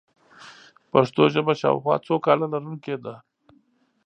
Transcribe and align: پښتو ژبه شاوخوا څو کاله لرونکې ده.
پښتو 0.91 1.23
ژبه 1.33 1.53
شاوخوا 1.61 1.95
څو 2.05 2.15
کاله 2.25 2.45
لرونکې 2.53 2.95
ده. 3.03 3.15